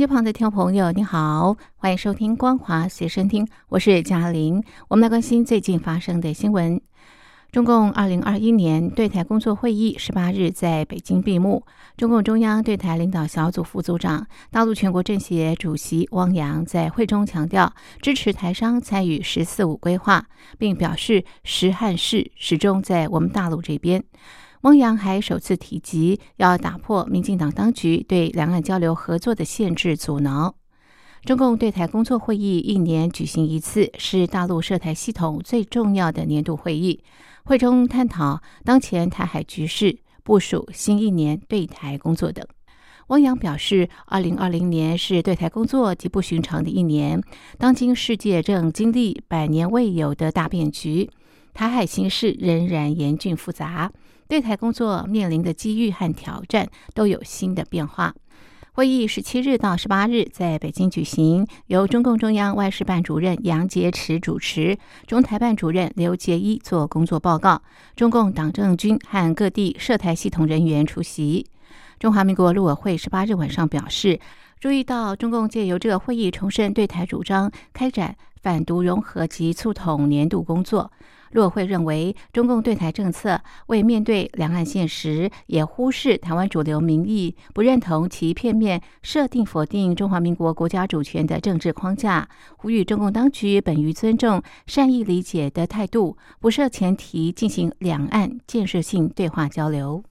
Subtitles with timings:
[0.00, 4.64] 机旁的听众朋友，你好，欢迎收听《光华随身听》，我是嘉玲。
[4.88, 6.80] 我们来关心最近发生的新闻。
[7.52, 11.66] 中共二零二一年对台工作会议十八日在北京闭幕。
[11.98, 17.70] 中共中央对台领导小组副组长、大陆全国政协主席汪洋在会中强调，
[18.00, 20.24] 支持台商参与“十四五”规划，
[20.56, 24.02] 并表示实汉事始终在我们大陆这边。
[24.62, 30.54] 汪洋还首次提及要打破民进党当局对两岸交流合作的限制阻挠。
[31.24, 37.02] 中共对台工作会议一年举行一次，是大陆涉台系统最重要的年度会议。
[37.44, 42.46] 会中探讨当前台海局势、部署新一年对台工作等。
[43.08, 47.20] 汪洋表示，二零二零年是对台工作极不寻常的一年。
[47.58, 51.10] 当今世界正经历百年未有的大变局，
[51.52, 53.90] 台海形势仍然严峻复杂，
[54.30, 58.14] 对台工作面临的机遇和挑战都有新的变化。
[58.74, 64.78] 会议十七日到十八日在北京举行，由中共中央外事办主任杨洁篪主持，
[65.08, 67.60] 中台办主任刘捷一做工作报告，
[67.96, 71.44] 中共党政军和各地涉台系统人员出席。
[71.98, 74.20] 中华民国陆委会十八日晚上表示，
[74.60, 80.90] 注意到中共借由这个会议重申对台主张，开展反独融合及促统年度工作。
[81.32, 100.02] 陆委会认为，中共对台政策为面对两岸现实，也忽视台湾主流民意，不认同其片面设定否定中华民国国家主权的政治框架，呼吁中共当局本于尊重、善意理解的态度，不设前提进行两岸建设性对话交流。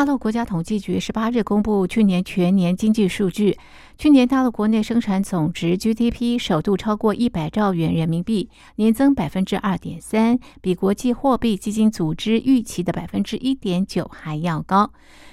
[0.00, 3.58] 大陆国家统计局十八日公布去年全年经济数据，
[3.98, 14.90] 去年大陆国内生产总值 GDP 首度超过一百兆元人民币，年增百分之二点三，比国际货币基金组织预期的百分之一点九还要高。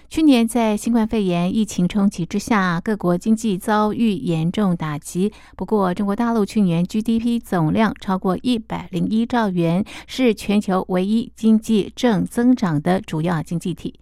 [0.09, 5.31] 去年在新冠肺炎疫情冲击之下，各国经济遭遇严重打击。
[5.55, 13.97] 不过，中国大陆去年 GDP 总量超过一百零一兆元，是全球唯一经济正增长的主要经济体。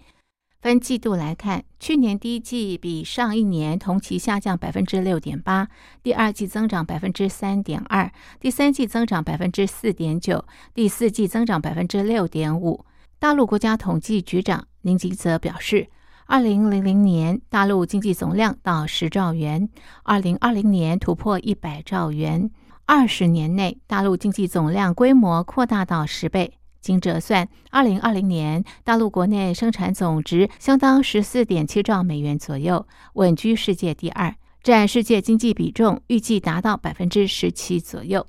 [0.65, 5.67] 分季度来看，去年第一季比上一年同期下降百分之六点八，
[6.01, 10.43] 第二季增长百分之三点二，第三季增长百分之四点九，
[10.73, 12.83] 第四季增长百分之六点五。
[13.19, 15.87] 大陆国家统计局长宁吉泽表示，
[16.25, 19.69] 二零零零年大陆经济总量到十兆元，
[20.01, 22.49] 二零二零年突破一百兆元，
[22.87, 26.57] 二十年内大陆经济总量规模扩大到十倍。
[26.85, 38.27] 经折算，二零二零年大陆国内生产总值相当十四点七兆美元左右，稳居世界第二，占世界经济比重预计达到百分之十七左右。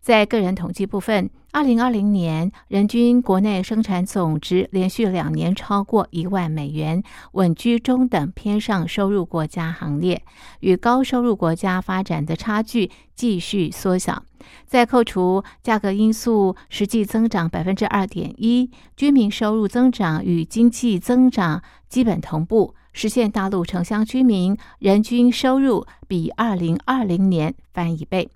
[0.00, 7.02] 在个人统计部分，二零二零年人均国内生产总值连续两年超过一万美元，
[7.32, 10.22] 稳居中等偏上收入国家行列，
[10.60, 14.22] 与高收入国家发展的差距继续缩小。
[14.66, 28.30] 在扣除价格因素，实际增长百分之二点一，居民收入增长与经济增长基本同步，实现大陆城乡居民人均收入比二零二零年翻一倍。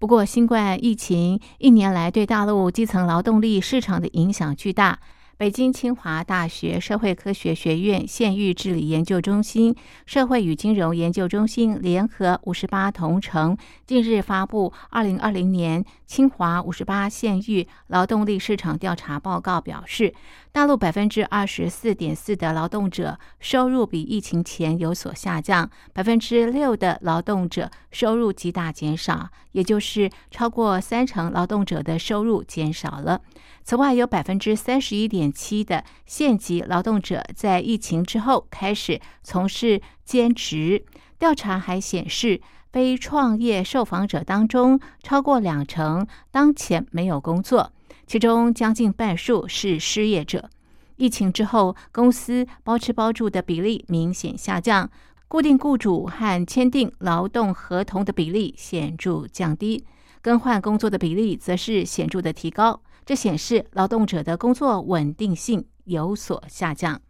[0.00, 4.98] 不过，新冠疫情一年来对大陆基层劳动力市场的影响巨大。
[5.40, 9.74] 北京清华大学社会科学学院县域治理研究中心、
[10.04, 13.56] 社会与金融研究中心联合五十八同城
[13.86, 20.12] 近日发布二零二零年清华五十八县域劳动力市场调查报告，表示，
[20.52, 33.22] 大陆百分之二十四点四的劳动者收入比疫情前有所下降，百分之六的劳动者收入极大减少，也就是超过三成劳动者的收入减少了。
[33.62, 40.84] 此外，有百分之三十一点七的县级劳动者在疫情之后开始从事兼职。
[41.18, 42.40] 调查还显示，
[42.72, 47.72] 非创业受访者当中，超过两成当前没有工作，
[48.06, 50.48] 其中将近半数是失业者。
[50.96, 54.90] 疫情之后，公司包吃包住的比例明显下降，
[55.28, 59.84] 固定雇主和签订劳动合同的比例显著降低，
[60.20, 62.82] 更换工作的比例则是显著的提高。
[63.04, 67.00] 这显示劳动者的工作稳定性有所下降。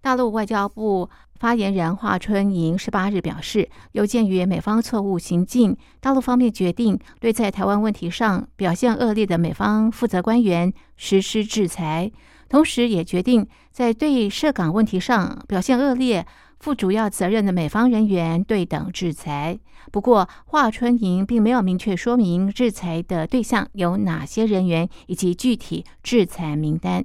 [0.00, 12.12] 大陆外交部发言人华春莹十八日表示，有鉴于美方错误行径，大陆方面决定对在台湾问题上表现恶劣的美方负责官员实施制裁，
[12.50, 16.26] 同时也决定在对涉港问题上表现恶劣、
[16.60, 19.58] 负主要责任的美方人员对等制裁。
[19.92, 27.04] 不过，华春莹并没有明确说明制裁的对象有哪些人员以及具体制裁名单。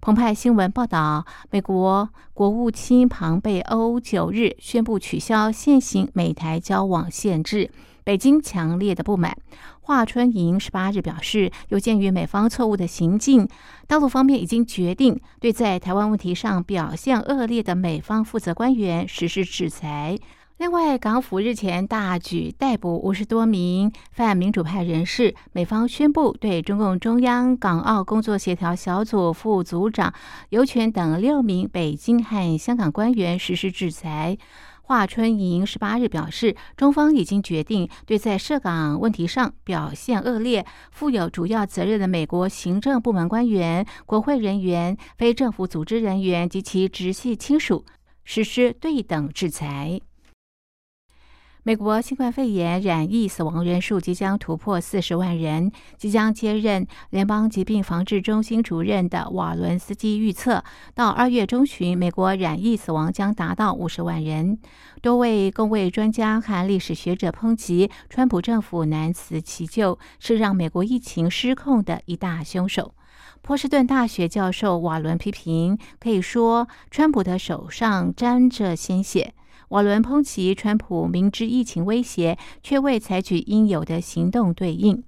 [0.00, 7.70] 澎湃新闻报道，美国国务卿庞贝欧九日宣布取消现行美台交往限制，
[8.04, 9.36] 北京强烈的不满。
[9.80, 13.48] 华春莹十八日表示，有鉴于美方错误的行径，
[13.86, 20.16] 大陆方面已经决定对在台湾问题上表现恶劣的美方负责官员实施制裁。
[20.58, 30.12] 另外，港府日前大举逮捕五十多名泛民主派人士，美方宣布对中共中央港澳工作协调小组副组长
[30.48, 34.36] 尤权等六名北京和香港官员实施制裁。
[34.82, 47.84] 华春莹十八日表示，中方已经决定对在涉港问题上表现恶劣、负有主要责任的美国行政部门官员、国会人员、非政府组织人员及其直系亲属
[48.24, 50.00] 实施对等制裁。
[51.68, 55.70] 美国新冠肺炎染疫死亡人数即将突破四十万人。
[55.98, 64.58] 即将接任联邦疾病防治中心主任的瓦伦斯基预测，到二月中旬，美国染疫死亡将达到五十万人。
[65.02, 72.94] 多位公卫专家和历史学者抨击，川普政府难辞其咎，是让美国疫情失控的一大凶手。
[73.42, 79.34] 波士顿大学教授瓦伦批评，可以说，川普的手上沾着鲜血。
[79.68, 85.02] 瓦伦抨击川普明知疫情威胁，却未采取应有的行动对应。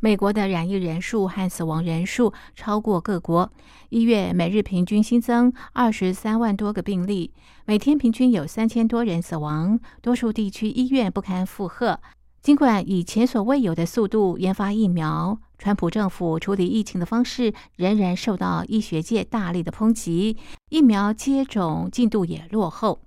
[0.00, 3.52] 美国的染疫人数和死亡人数超过各国。
[3.90, 7.30] 一月每日平均新增二十三万多个病例，
[7.64, 9.78] 每天平均有三千多人死亡。
[10.00, 12.00] 多数地区医院不堪负荷。
[12.42, 20.36] 尽管以前所未有的速度研发疫苗，川普政府处理疫情的方式仍然受到医学界大力的抨击。
[20.70, 22.98] 疫苗接种进度也落后。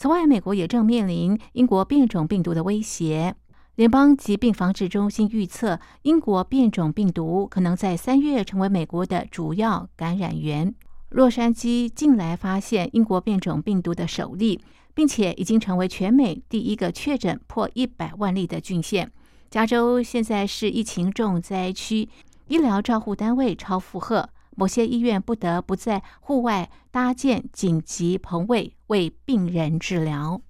[0.00, 3.34] 此外，美国也正面临英国变种病毒的威胁。
[3.74, 10.74] 联邦疾病防治中心预测，英国变种病毒可能在三月成为美国的主要感染源。
[11.10, 14.58] 洛杉矶近来发现英国变种病毒的首例，
[14.94, 19.12] 并且已经成为全美第一个确诊破一百万例的郡县。
[19.50, 22.08] 加州现在是疫情重灾区，
[22.48, 24.30] 医疗照护单位超负荷。
[24.60, 30.42] 某些医院不得不在户外搭建紧急棚位为病人治疗。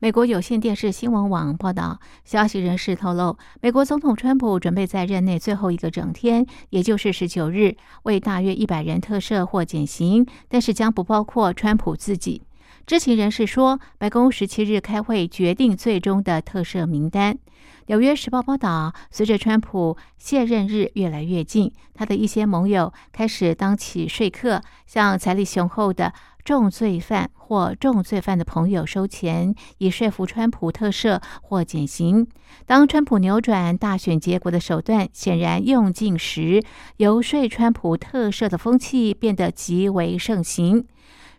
[0.00, 12.40] 美国有线电视新闻网报道，消息人士透露，美国总统川普准备在任内最后一个整天，也就是十九日，为大约一百人特赦或减刑，但是将不包括川普自己。
[12.84, 17.38] 知情人士说，白宫十七日开会决定最终的特赦名单。
[17.86, 26.12] 纽约时报报道，随着川普卸任日越来越近，他的一些盟友开始当起说客，向财力雄厚的
[26.44, 32.26] 重罪犯或重罪犯的朋友收钱，以说服川普特赦或减刑。
[32.66, 36.62] 当川普扭转大选结果的手段显然用尽时，
[36.96, 40.84] 游说川普特赦的风气变得极为盛行。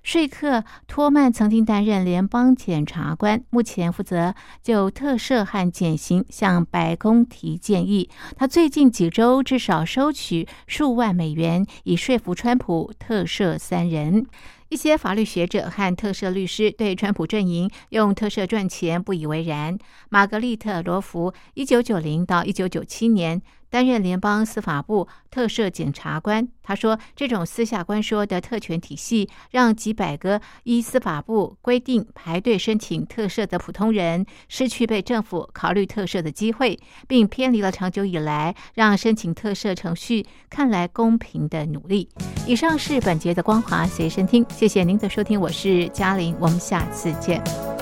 [0.03, 8.09] 说客托曼曾经担任联邦检察官，目前负责就特赦和减刑向白宫提建议。
[8.35, 14.27] 他最近几周至少收取数万美元，以说服川普特赦三人。
[14.67, 19.77] 一些法律学者和特赦律师对川普阵营用特赦赚钱不以为然。
[20.09, 23.41] 玛格丽特·罗弗，一九九零到一九九七年。
[23.73, 42.07] 担任联邦司法部特赦检察官，他说：“这种私下官说的特权体系，让几百个依司法部规定排队申请特赦的普通人失去被政府考虑特赦的机会，并偏离了长久以来让申请特赦程序看来公平的努力。”
[42.45, 47.72] 以上是本节的光华随身听，谢谢您的收听，我是嘉玲，我们下次见。